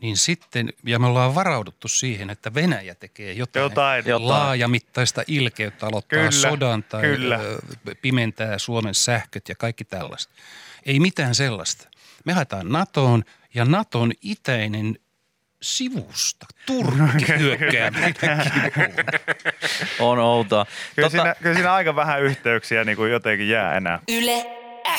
niin 0.01 0.17
sitten, 0.17 0.74
ja 0.86 1.00
me 1.00 1.08
ollaan 1.08 1.36
varauduttu 1.36 1.88
siihen, 1.88 2.29
että 2.29 2.53
Venäjä 2.53 2.96
tekee 2.96 3.34
jotain, 3.34 3.63
Jotain. 3.63 4.27
Laajamittaista 4.27 5.24
ilkeyttä, 5.27 5.86
aloittaa 5.86 6.20
Kyllä, 6.20 6.32
sodan 6.32 6.84
tai 6.84 7.01
kyllä. 7.01 7.39
pimentää 8.01 8.58
Suomen 8.58 8.96
sähköt 8.96 9.50
ja 9.50 9.55
kaikki 9.55 9.86
tällaista. 9.86 10.34
Ei 10.86 11.00
mitään 11.00 11.36
sellaista. 11.36 11.89
Me 12.25 12.34
haetaan 12.34 12.70
NATOon 12.70 13.24
ja 13.54 13.65
NATOn 13.65 14.12
itäinen 14.22 14.96
sivusta. 15.62 16.46
Turkki 16.65 17.39
hyökkää 17.39 17.92
meidän 17.92 18.51
kimppuun. 18.74 19.06
On 20.00 20.20
outoa. 20.20 20.65
Kyllä, 20.96 21.10
siinä, 21.10 21.36
kyllä 21.42 21.56
siinä 21.56 21.74
aika 21.74 21.96
vähän 21.96 22.22
yhteyksiä 22.22 22.84
niin 22.84 22.98
kuin 22.98 23.12
jotenkin 23.12 23.50
jää 23.50 23.77
enää. 23.77 24.00
Yle 24.08 24.46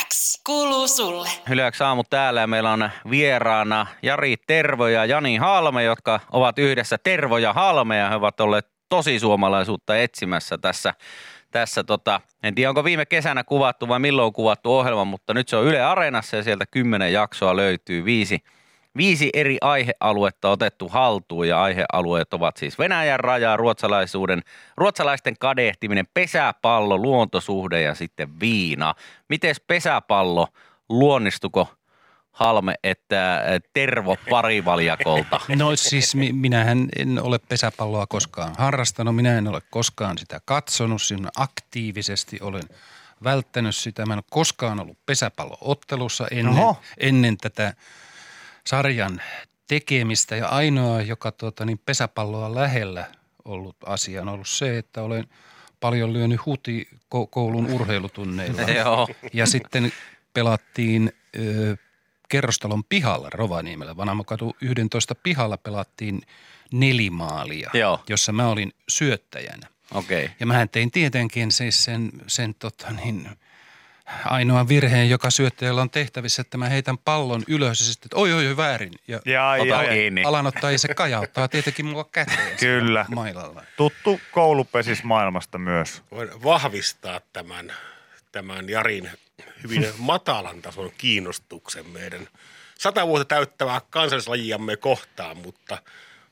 X 0.08 0.42
kuuluu 0.44 0.88
sulle. 0.88 1.28
Hyläks 1.48 1.80
aamu 1.80 2.04
täällä 2.10 2.40
ja 2.40 2.46
meillä 2.46 2.72
on 2.72 2.90
vieraana 3.10 3.86
Jari 4.02 4.36
Tervo 4.46 4.88
ja 4.88 5.04
Jani 5.04 5.36
Halme, 5.36 5.84
jotka 5.84 6.20
ovat 6.32 6.58
yhdessä 6.58 6.98
Tervo 6.98 7.38
ja 7.38 7.52
Halme 7.52 7.96
ja 7.96 8.08
he 8.08 8.14
ovat 8.14 8.40
olleet 8.40 8.66
tosi 8.88 9.18
suomalaisuutta 9.18 9.96
etsimässä 9.96 10.58
tässä. 10.58 10.94
Tässä 11.56 11.84
tota, 11.84 12.20
en 12.42 12.54
tiedä 12.54 12.70
onko 12.70 12.84
viime 12.84 13.06
kesänä 13.06 13.44
kuvattu 13.44 13.88
vai 13.88 13.98
milloin 13.98 14.26
on 14.26 14.32
kuvattu 14.32 14.74
ohjelma, 14.74 15.04
mutta 15.04 15.34
nyt 15.34 15.48
se 15.48 15.56
on 15.56 15.64
Yle 15.64 15.82
Areenassa 15.82 16.36
ja 16.36 16.42
sieltä 16.42 16.66
kymmenen 16.66 17.12
jaksoa 17.12 17.56
löytyy 17.56 18.04
viisi, 18.04 18.44
viisi 18.96 19.30
eri 19.34 19.58
aihealuetta 19.60 20.50
otettu 20.50 20.88
haltuun 20.88 21.48
ja 21.48 21.62
aihealueet 21.62 22.34
ovat 22.34 22.56
siis 22.56 22.78
Venäjän 22.78 23.20
raja, 23.20 23.56
ruotsalaisuuden, 23.56 24.42
ruotsalaisten 24.76 25.34
kadehtiminen, 25.38 26.06
pesäpallo, 26.14 26.98
luontosuhde 26.98 27.82
ja 27.82 27.94
sitten 27.94 28.40
viina. 28.40 28.94
Mites 29.28 29.60
pesäpallo, 29.60 30.48
luonnistuko 30.88 31.68
Halme, 32.36 32.74
että 32.82 33.44
eh, 33.44 33.60
Tervo 33.72 34.16
parivaljakolta? 34.30 35.40
No 35.56 35.76
siis 35.76 36.14
mi- 36.14 36.32
minähän 36.32 36.88
en 36.98 37.22
ole 37.22 37.38
pesäpalloa 37.38 38.06
koskaan 38.06 38.54
harrastanut, 38.58 39.16
minä 39.16 39.38
en 39.38 39.48
ole 39.48 39.60
koskaan 39.70 40.18
sitä 40.18 40.40
katsonut, 40.44 41.02
sinä 41.02 41.30
aktiivisesti 41.36 42.38
olen 42.40 42.62
välttänyt 43.24 43.76
sitä. 43.76 44.06
Mä 44.06 44.12
en 44.14 44.18
ole 44.18 44.24
koskaan 44.30 44.80
ollut 44.80 44.98
pesäpalloottelussa 45.06 46.26
ennen, 46.30 46.58
Oho. 46.58 46.80
ennen 46.98 47.36
tätä 47.36 47.74
sarjan 48.66 49.22
tekemistä 49.68 50.36
ja 50.36 50.48
ainoa, 50.48 51.02
joka 51.02 51.32
tuota, 51.32 51.64
niin 51.64 51.80
pesäpalloa 51.86 52.54
lähellä 52.54 53.04
ollut 53.44 53.76
asia 53.86 54.22
on 54.22 54.28
ollut 54.28 54.48
se, 54.48 54.78
että 54.78 55.02
olen 55.02 55.26
paljon 55.80 56.12
lyönyt 56.12 56.46
huti 56.46 56.88
ko- 56.92 57.28
koulun 57.30 57.66
urheilutunneilla. 57.72 58.62
Joo. 58.84 59.08
Ja 59.32 59.46
sitten 59.46 59.92
pelattiin 60.34 61.12
ö, 61.38 61.76
kerrostalon 62.28 62.84
pihalla 62.84 63.30
Rovaniemellä. 63.30 63.96
Vanhamokatu 63.96 64.56
11 64.60 65.14
pihalla 65.14 65.56
pelattiin 65.56 66.22
nelimaalia, 66.72 67.70
Joo. 67.74 68.00
jossa 68.08 68.32
mä 68.32 68.48
olin 68.48 68.72
syöttäjänä. 68.88 69.66
Okei. 69.94 70.24
Okay. 70.24 70.36
Ja 70.40 70.46
mähän 70.46 70.68
tein 70.68 70.90
tietenkin 70.90 71.52
siis 71.52 71.84
sen, 71.84 72.10
sen 72.26 72.54
tota 72.54 72.90
niin, 72.90 73.28
ainoan 74.24 74.68
virheen, 74.68 75.10
joka 75.10 75.30
syöttäjällä 75.30 75.82
on 75.82 75.90
tehtävissä, 75.90 76.40
että 76.40 76.58
mä 76.58 76.68
heitän 76.68 76.98
pallon 76.98 77.42
ylös 77.48 77.80
ja 77.80 77.86
sitten, 77.86 78.06
että 78.06 78.16
oi 78.16 78.32
oi 78.32 78.46
oi 78.46 78.56
väärin. 78.56 78.92
Ja 79.08 79.20
Ja, 79.24 79.50
Ota 79.50 79.82
ja, 79.82 79.92
kiinni. 79.92 80.24
alan 80.24 80.46
ottaa 80.46 80.70
ja 80.70 80.78
se 80.78 80.94
kajauttaa 80.94 81.48
tietenkin 81.48 81.86
mua 81.86 82.04
käteen. 82.04 82.56
Kyllä. 82.60 83.06
Mailalla. 83.14 83.62
tuttu 83.76 84.20
koulupesis 84.32 85.04
maailmasta 85.04 85.58
myös. 85.58 86.02
Voin 86.10 86.42
vahvistaa 86.44 87.20
tämän, 87.32 87.72
tämän 88.32 88.68
Jarin 88.68 89.10
hyvin 89.62 89.86
matalan 89.98 90.62
tason 90.62 90.90
kiinnostuksen 90.98 91.86
meidän 91.88 92.28
sata 92.78 93.06
vuotta 93.06 93.24
täyttävää 93.24 93.80
kansallislajiamme 93.90 94.76
kohtaan, 94.76 95.36
mutta 95.36 95.78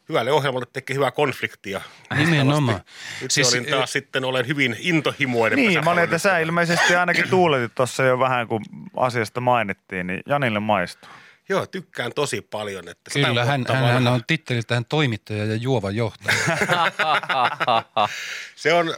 hyvälle 0.08 0.32
ohjelmalle 0.32 0.66
tekee 0.72 0.96
hyvää 0.96 1.10
konfliktia. 1.10 1.80
Nimenomaan. 2.16 2.80
Nyt 3.20 3.30
Siis, 3.30 3.54
olin 3.54 3.66
taas 3.66 3.92
sitten, 3.92 4.24
olen 4.24 4.46
hyvin 4.46 4.76
intohimoinen. 4.78 5.56
Niin, 5.56 5.84
mä 5.84 5.90
olin, 5.90 6.04
että 6.04 6.18
sä 6.18 6.38
ilmeisesti 6.38 6.96
ainakin 6.96 7.28
tuuletit 7.28 7.74
tuossa 7.74 8.02
jo 8.02 8.18
vähän, 8.18 8.48
kun 8.48 8.64
asiasta 8.96 9.40
mainittiin, 9.40 10.06
niin 10.06 10.20
Janille 10.26 10.60
maistuu. 10.60 11.10
Joo, 11.48 11.66
tykkään 11.66 12.12
tosi 12.14 12.40
paljon. 12.40 12.88
Että 12.88 13.10
Kyllä, 13.10 13.44
hän, 13.44 13.64
hän, 13.68 13.84
hän 13.84 14.06
on 14.06 14.24
titteliltään 14.26 14.84
toimittaja 14.84 15.44
ja 15.44 15.54
juova 15.54 15.90
johtaja. 15.90 16.36
Se 18.56 18.72
on, 18.72 18.94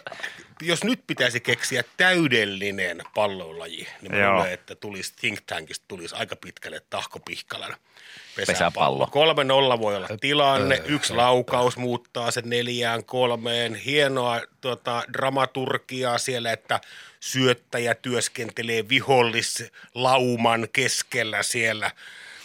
jos 0.62 0.84
nyt 0.84 1.00
pitäisi 1.06 1.40
keksiä 1.40 1.84
täydellinen 1.96 3.02
pallolaji, 3.14 3.86
niin 4.02 4.14
mä 4.14 4.32
luulen, 4.32 4.52
että 4.52 4.74
tulisi 4.74 5.14
think 5.20 5.40
tankista 5.46 5.84
tulisi 5.88 6.14
aika 6.14 6.36
pitkälle 6.36 6.82
Tahko 6.90 7.18
Pihkalan 7.18 7.76
Pesäpallo. 8.36 9.06
Kolme 9.06 9.44
nolla 9.44 9.80
voi 9.80 9.96
olla 9.96 10.08
tilanne, 10.20 10.82
yksi 10.86 11.14
laukaus 11.14 11.76
muuttaa 11.76 12.30
sen 12.30 12.44
neljään 12.46 13.04
kolmeen. 13.04 13.74
Hienoa 13.74 14.40
tota, 14.60 15.02
dramaturgiaa 15.12 16.18
siellä, 16.18 16.52
että 16.52 16.80
syöttäjä 17.20 17.94
työskentelee 17.94 18.88
vihollislauman 18.88 20.68
keskellä 20.72 21.42
siellä 21.42 21.90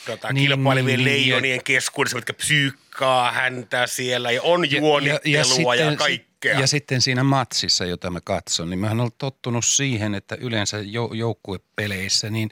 tota, 0.06 0.34
Niin, 0.34 0.48
kilpailevien 0.48 0.98
niin, 0.98 1.06
leijonien 1.06 1.64
keskuudessa, 1.64 2.18
mitkä 2.18 2.34
psyykkaa 2.34 3.32
häntä 3.32 3.88
siellä 3.88 4.32
ja 4.32 4.42
on 4.42 4.72
juonittelua 4.72 5.76
ja, 5.76 5.86
ja 5.86 5.96
kaikkea. 5.96 6.31
Ja 6.46 6.68
sitten 6.68 7.02
siinä 7.02 7.24
matsissa, 7.24 7.86
jota 7.86 8.12
mä 8.12 8.20
katson, 8.22 8.70
niin 8.70 8.80
mähän 8.80 9.00
olen 9.00 9.12
tottunut 9.18 9.66
siihen, 9.66 10.16
että 10.16 10.36
yleensä 10.36 10.78
jou- 10.82 11.14
joukkuepeleissä 11.14 12.30
niin 12.30 12.50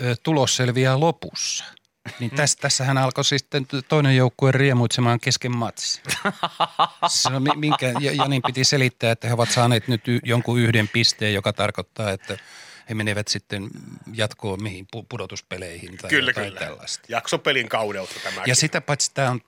ö, 0.00 0.16
tulos 0.22 0.56
selviää 0.56 1.00
lopussa. 1.00 1.64
Niin 2.20 2.30
tässä, 2.30 2.58
tässähän 2.60 2.98
alkoi 2.98 3.24
sitten 3.24 3.66
toinen 3.88 4.16
joukkue 4.16 4.52
riemuitsemaan 4.52 5.20
kesken 5.20 5.56
matsi. 5.56 6.00
Se 7.08 7.28
on, 7.28 7.42
mi- 7.42 7.50
minkä 7.56 7.92
Ja- 8.00 8.12
Janin 8.12 8.42
piti 8.46 8.64
selittää, 8.64 9.12
että 9.12 9.28
he 9.28 9.34
ovat 9.34 9.50
saaneet 9.50 9.88
nyt 9.88 10.08
y- 10.08 10.20
jonkun 10.24 10.58
yhden 10.60 10.88
pisteen, 10.88 11.34
joka 11.34 11.52
tarkoittaa, 11.52 12.10
että 12.10 12.38
he 12.88 12.94
menevät 12.94 13.28
sitten 13.28 13.68
jatkoon 14.14 14.62
mihin 14.62 14.86
pu- 14.96 15.06
pudotuspeleihin 15.08 15.96
tai 15.96 16.10
Kyllä, 16.10 16.30
jotain 16.30 16.46
kyllä. 16.46 16.60
tällaista. 16.60 17.06
Jaksopelin 17.08 17.68
kaudelta 17.68 18.14
tämä. 18.22 18.42
Ja 18.46 18.54
sitä 18.54 18.80
paitsi 18.80 19.10
tämä 19.14 19.30
on 19.30 19.40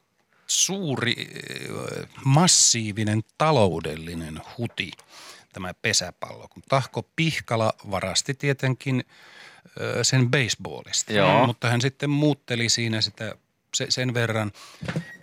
suuri, 0.47 1.15
äh, 1.19 2.09
massiivinen 2.25 3.23
taloudellinen 3.39 4.41
huti, 4.59 4.91
tämä 5.53 5.75
pesäpallo. 5.75 6.49
Kun 6.49 6.63
Tahko 6.69 7.03
Pihkala 7.17 7.73
varasti 7.91 8.35
tietenkin 8.35 9.05
äh, 9.07 9.75
sen 10.03 10.31
baseballista, 10.31 11.13
Joo. 11.13 11.47
mutta 11.47 11.71
hän 11.71 11.81
sitten 11.81 12.11
muutteli 12.11 12.69
siinä 12.69 13.01
sitä 13.01 13.35
se, 13.75 13.87
sen 13.89 14.15
verran, 14.15 14.53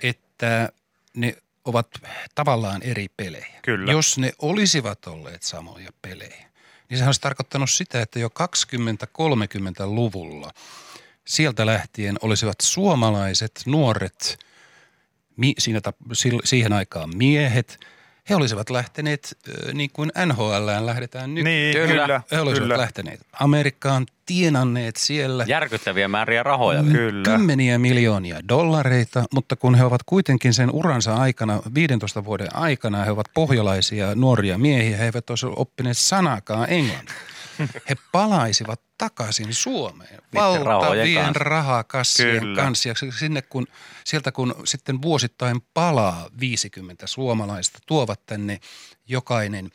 että 0.03 0.69
ne 1.13 1.35
ovat 1.65 1.87
tavallaan 2.35 2.83
eri 2.83 3.07
pelejä. 3.17 3.59
Kyllä. 3.61 3.91
Jos 3.91 4.17
ne 4.17 4.31
olisivat 4.39 5.07
olleet 5.07 5.43
samoja 5.43 5.89
pelejä, 6.01 6.49
niin 6.89 6.97
sehän 6.97 7.07
olisi 7.07 7.21
tarkoittanut 7.21 7.69
sitä, 7.69 8.01
että 8.01 8.19
jo 8.19 8.27
20-30-luvulla 8.27 10.51
sieltä 11.27 11.65
lähtien 11.65 12.17
olisivat 12.21 12.61
suomalaiset 12.61 13.61
nuoret, 13.65 14.39
mi, 15.41 15.53
siinä, 15.57 15.81
siihen 16.43 16.73
aikaan 16.73 17.17
miehet, 17.17 17.79
he 18.29 18.35
olisivat 18.35 18.69
lähteneet 18.69 19.37
niin 19.73 19.89
kuin 19.93 20.11
NHLään 20.25 20.85
lähdetään 20.85 21.35
nyt. 21.35 21.43
Niin, 21.43 21.75
Kyllä. 21.75 22.03
kyllä. 22.03 22.21
He 22.31 22.39
olisivat 22.39 22.63
kyllä. 22.63 22.77
lähteneet 22.77 23.19
Amerikkaan, 23.39 24.05
tienanneet 24.25 24.95
siellä 24.95 25.45
Järkyttäviä 25.47 26.07
määriä 26.07 26.43
rahoja. 26.43 26.83
Kyllä. 26.83 27.23
kymmeniä 27.23 27.77
miljoonia 27.77 28.39
dollareita, 28.49 29.23
mutta 29.33 29.55
kun 29.55 29.75
he 29.75 29.83
ovat 29.83 30.01
kuitenkin 30.05 30.53
sen 30.53 30.71
uransa 30.71 31.15
aikana, 31.15 31.61
15 31.75 32.25
vuoden 32.25 32.55
aikana, 32.55 33.03
he 33.03 33.11
ovat 33.11 33.27
pohjalaisia 33.33 34.15
nuoria 34.15 34.57
miehiä, 34.57 34.97
he 34.97 35.05
eivät 35.05 35.29
olisi 35.29 35.45
oppineet 35.55 35.97
sanakaan 35.97 36.69
englantia. 36.69 37.15
He 37.89 37.95
palaisivat 38.11 38.81
takaisin 38.97 39.53
Suomeen 39.53 40.21
valtavien 40.33 41.35
rahakassien 41.35 42.39
Kyllä. 42.39 42.61
kanssa. 42.61 42.89
Ja 42.89 42.95
sinne 43.19 43.41
kun, 43.41 43.67
sieltä 44.03 44.31
kun 44.31 44.55
sitten 44.65 45.01
vuosittain 45.01 45.61
palaa 45.73 46.29
50 46.39 47.07
suomalaista, 47.07 47.79
tuovat 47.85 48.25
tänne 48.25 48.59
jokainen 49.07 49.71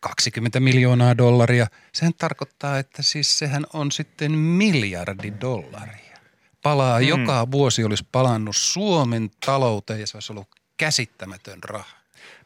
20 0.00 0.60
miljoonaa 0.60 1.16
dollaria. 1.16 1.66
Sehän 1.92 2.14
tarkoittaa, 2.14 2.78
että 2.78 3.02
siis 3.02 3.38
sehän 3.38 3.66
on 3.72 3.92
sitten 3.92 4.32
miljardi 4.32 5.32
dollaria. 5.40 6.18
Palaa, 6.62 7.00
mm. 7.00 7.06
joka 7.06 7.50
vuosi 7.50 7.84
olisi 7.84 8.06
palannut 8.12 8.56
Suomen 8.56 9.30
talouteen 9.46 10.00
ja 10.00 10.06
se 10.06 10.16
olisi 10.16 10.32
ollut 10.32 10.48
käsittämätön 10.76 11.62
raha. 11.62 11.99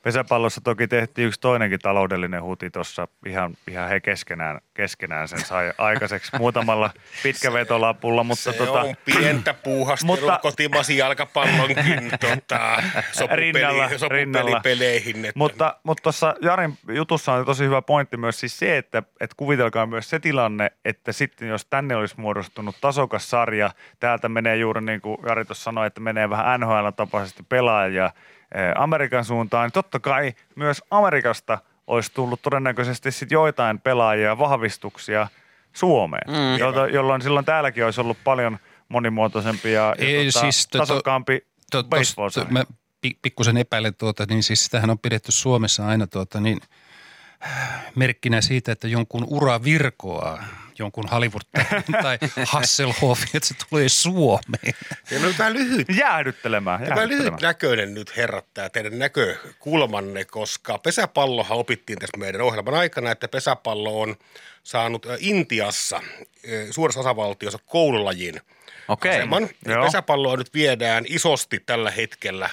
Pesäpallossa 0.04 0.60
toki 0.60 0.88
tehtiin 0.88 1.28
yksi 1.28 1.40
toinenkin 1.40 1.78
taloudellinen 1.78 2.42
huti 2.42 2.70
tuossa 2.70 3.08
ihan, 3.26 3.54
ihan 3.70 3.88
he 3.88 4.00
keskenään, 4.00 4.60
keskenään 4.74 5.28
sen 5.28 5.40
sai 5.40 5.72
aikaiseksi 5.78 6.38
muutamalla 6.38 6.90
pitkävetolapulla, 7.22 8.24
mutta 8.24 8.44
Se 8.44 8.52
tota, 8.52 8.80
on 8.80 8.96
pientä 9.04 9.54
puuhastelua 9.54 10.16
Mutta- 10.16 10.38
kotimaisen 10.42 10.96
jalkapallonkin 10.96 12.10
tota, 12.30 12.82
Rinnalla, 13.34 13.88
sopupeli, 13.88 14.10
rinnalla. 14.10 14.50
sopupeleihin. 14.50 15.16
Että 15.24 15.38
Mutta 15.38 15.76
mutta 15.82 16.02
tuossa 16.02 16.34
Jarin 16.40 16.78
jutussa 16.88 17.32
on 17.32 17.44
tosi 17.44 17.64
hyvä 17.64 17.82
pointti 17.82 18.16
myös 18.16 18.40
siis 18.40 18.58
se, 18.58 18.78
että, 18.78 18.98
että 19.20 19.34
kuvitelkaa 19.36 19.86
myös 19.86 20.10
se 20.10 20.18
tilanne, 20.18 20.72
että 20.84 21.12
sitten 21.12 21.48
jos 21.48 21.66
tänne 21.66 21.96
olisi 21.96 22.14
muodostunut 22.20 22.76
tasokas 22.80 23.30
sarja, 23.30 23.70
täältä 24.00 24.28
menee 24.28 24.56
juuri 24.56 24.80
niin 24.80 25.00
kuin 25.00 25.18
Jari 25.28 25.44
tuossa 25.44 25.64
sanoi, 25.64 25.86
että 25.86 26.00
menee 26.00 26.30
vähän 26.30 26.60
NHL-tapaisesti 26.60 27.42
pelaajia 27.48 28.10
Amerikan 28.76 29.24
suuntaan, 29.24 29.64
niin 29.66 29.72
totta 29.72 30.00
kai 30.00 30.34
myös 30.56 30.82
Amerikasta 30.90 31.58
olisi 31.86 32.10
tullut 32.14 32.42
todennäköisesti 32.42 33.10
sitten 33.10 33.36
joitain 33.36 33.80
pelaajia, 33.80 34.38
vahvistuksia 34.38 35.28
Suomeen, 35.72 36.30
Mm. 36.30 36.58
jolta, 36.58 36.86
jolloin 36.86 37.22
silloin 37.22 37.44
täälläkin 37.44 37.84
olisi 37.84 38.00
ollut 38.00 38.18
paljon 38.24 38.58
monimuotoisempi 38.88 39.72
ja, 39.72 39.94
Ei, 39.98 40.26
ja 40.26 40.32
tota, 40.32 40.40
siis 40.40 40.66
to- 40.68 40.78
tasokkaampi 40.78 41.46
To, 41.70 41.84
baseball 41.84 42.28
tos, 42.28 42.34
to, 42.46 42.50
mä 42.50 42.64
pi- 43.00 43.18
pikkusen 43.22 43.56
epäilen 43.56 43.94
tuota, 43.94 44.26
niin 44.28 44.42
siis 44.42 44.64
sitähän 44.64 44.90
on 44.90 44.98
pidetty 44.98 45.32
Suomessa 45.32 45.86
aina 45.86 46.06
tuota, 46.06 46.40
niin 46.40 46.60
äh, 47.46 47.84
merkkinä 47.94 48.40
siitä, 48.40 48.72
että 48.72 48.88
jonkun 48.88 49.26
ura 49.30 49.62
virkoaa, 49.64 50.44
jonkun 50.78 51.08
hollywood 51.08 51.42
tai 52.02 52.18
Hasselhoff, 52.46 53.22
että 53.34 53.48
se 53.48 53.54
tulee 53.70 53.88
Suomeen. 53.88 54.74
ja 55.10 55.18
on 55.26 55.34
vähän 55.38 55.52
lyhyt 55.52 55.86
Jäähdyttelemään. 55.96 56.78
Tämä 56.80 56.88
jäähdyttelemään. 56.88 57.24
lyhyt 57.30 57.40
näköinen 57.40 57.94
nyt 57.94 58.16
herrat, 58.16 58.46
tämä 58.54 58.68
teidän 58.68 58.98
näkökulmanne, 58.98 60.24
koska 60.24 60.78
pesäpallohan 60.78 61.58
opittiin 61.58 61.98
tässä 61.98 62.16
meidän 62.18 62.40
ohjelman 62.40 62.74
aikana, 62.74 63.10
että 63.10 63.28
pesäpallo 63.28 64.00
on 64.00 64.16
saanut 64.62 65.06
ö, 65.06 65.16
Intiassa, 65.20 66.00
ö, 66.48 66.66
suuressa 66.70 67.00
osavaltiossa 67.00 67.58
koululajin 67.66 68.40
Okei. 68.88 69.16
aseman. 69.16 69.48
Ja 69.66 69.72
Joo. 69.72 69.84
pesäpalloa 69.84 70.36
nyt 70.36 70.54
viedään 70.54 71.04
isosti 71.08 71.62
tällä 71.66 71.90
hetkellä 71.90 72.50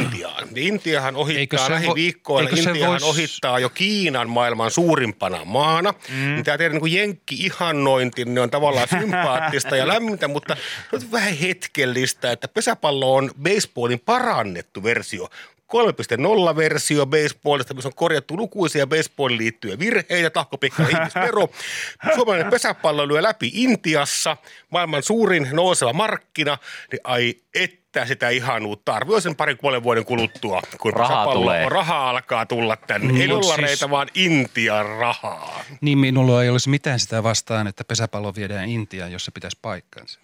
Intiaan. 0.00 0.48
Ja 0.54 0.62
Intiahan 0.62 1.16
ohittaa 1.16 1.70
lähiviikkoina, 1.70 2.48
Intiahan 2.56 3.00
vois- 3.00 3.04
ohittaa 3.04 3.58
jo 3.58 3.68
Kiinan 3.68 4.30
maailman 4.30 4.70
suurimpana 4.70 5.44
maana. 5.44 5.94
Mm. 6.08 6.34
Niin 6.34 6.44
tämä 6.44 6.58
teidän 6.58 6.78
niin 6.82 6.94
jenkki-ihannointi 6.98 8.24
ne 8.24 8.40
on 8.40 8.50
tavallaan 8.50 8.88
sympaattista 9.00 9.76
ja 9.76 9.88
lämmintä, 9.88 10.28
mutta 10.28 10.56
se 10.90 11.06
on 11.06 11.12
vähän 11.12 11.36
hetkellistä, 11.36 12.32
että 12.32 12.48
pesäpallo 12.48 13.14
on 13.14 13.30
baseballin 13.42 14.00
parannettu 14.00 14.82
versio. 14.82 15.28
3.0-versio 15.72 17.06
baseballista, 17.06 17.74
missä 17.74 17.88
on 17.88 17.94
korjattu 17.94 18.36
lukuisia 18.36 18.86
baseballiin 18.86 19.38
liittyviä 19.38 19.78
virheitä, 19.78 20.30
tahkopikkana 20.30 20.88
ihmisvero. 20.88 21.48
Suomalainen 22.14 22.50
pesäpallo 22.50 23.08
lyö 23.08 23.22
läpi 23.22 23.50
Intiassa, 23.54 24.36
maailman 24.70 25.02
suurin 25.02 25.48
nouseva 25.52 25.92
markkina, 25.92 26.58
niin 26.92 27.00
ai 27.04 27.34
että 27.64 28.06
sitä 28.06 28.28
ihanuutta 28.28 28.94
arvioi 28.94 29.22
sen 29.22 29.36
parin 29.36 29.56
kuolen 29.56 29.82
vuoden 29.82 30.04
kuluttua, 30.04 30.62
kun 30.80 30.92
Rahaa 30.92 31.16
pesäpallo, 31.16 31.40
tulee. 31.42 31.68
raha 31.68 32.10
alkaa 32.10 32.46
tulla 32.46 32.76
tänne. 32.76 33.20
Ei 33.22 33.28
Mut 33.28 33.42
dollareita, 33.42 33.76
siis- 33.76 33.90
vaan 33.90 34.08
Intian 34.14 34.86
rahaa. 34.86 35.60
Niin 35.80 35.98
minulla 35.98 36.42
ei 36.42 36.50
olisi 36.50 36.68
mitään 36.68 37.00
sitä 37.00 37.22
vastaan, 37.22 37.66
että 37.66 37.84
pesäpallo 37.84 38.34
viedään 38.34 38.68
Intiaan, 38.68 39.12
jos 39.12 39.24
se 39.24 39.30
pitäisi 39.30 39.58
paikkansa. 39.62 40.20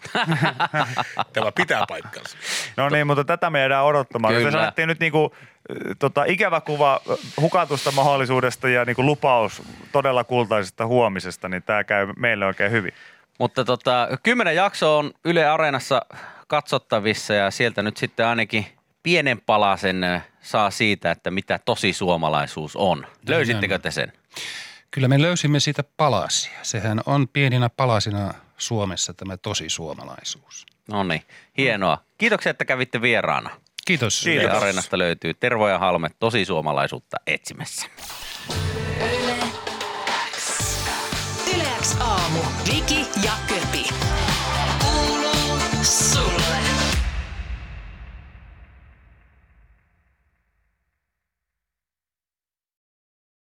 Tämä 1.33 1.51
pitää 1.51 1.83
paikkansa. 1.89 2.37
No 2.77 2.89
niin, 2.89 3.07
mutta 3.07 3.23
tätä 3.23 3.49
me 3.49 3.59
jäädään 3.59 3.85
odottamaan. 3.85 4.33
Kyllä. 4.33 4.51
Se 4.51 4.57
annettiin 4.57 4.87
nyt 4.87 4.99
niinku, 4.99 5.31
äh, 5.35 5.95
tota, 5.99 6.23
ikävä 6.27 6.61
kuva 6.61 7.01
hukatusta 7.41 7.91
mahdollisuudesta 7.91 8.69
ja 8.69 8.85
niinku 8.85 9.05
lupaus 9.05 9.61
todella 9.91 10.23
kultaisesta 10.23 10.85
huomisesta, 10.85 11.49
niin 11.49 11.63
tämä 11.63 11.83
käy 11.83 12.07
meille 12.17 12.45
oikein 12.45 12.71
hyvin. 12.71 12.91
Mutta 13.39 13.65
tota, 13.65 14.07
kymmenen 14.23 14.55
jakso 14.55 14.97
on 14.97 15.11
Yle 15.25 15.45
Areenassa 15.47 16.01
katsottavissa 16.47 17.33
ja 17.33 17.51
sieltä 17.51 17.81
nyt 17.81 17.97
sitten 17.97 18.25
ainakin 18.25 18.65
pienen 19.03 19.41
palasen 19.41 20.01
saa 20.41 20.71
siitä, 20.71 21.11
että 21.11 21.31
mitä 21.31 21.59
tosi 21.65 21.93
suomalaisuus 21.93 22.75
on. 22.75 23.07
Löysittekö 23.27 23.79
te 23.79 23.91
sen? 23.91 24.13
Kyllä 24.91 25.07
me 25.07 25.21
löysimme 25.21 25.59
siitä 25.59 25.83
palasia. 25.97 26.59
Sehän 26.61 27.01
on 27.05 27.27
pieninä 27.27 27.69
palasina 27.69 28.33
Suomessa 28.57 29.13
tämä 29.13 29.37
tosi 29.37 29.69
suomalaisuus. 29.69 30.65
No 30.91 31.03
niin, 31.03 31.21
hienoa. 31.57 31.97
Kiitoksia, 32.17 32.49
että 32.49 32.65
kävitte 32.65 33.01
vieraana. 33.01 33.49
Kiitos. 33.85 34.21
Kiitos. 34.23 34.57
Areenasta 34.57 34.97
löytyy 34.97 35.33
Tervo 35.33 35.69
ja 35.69 35.79
Halme 35.79 36.09
tosi 36.19 36.45
suomalaisuutta 36.45 37.17
etsimässä. 37.27 37.87
Yle 41.55 41.67
X 41.81 41.95
aamu. 41.99 42.39
Viki 42.71 43.07
ja 43.23 43.31
Köpi. 43.47 43.89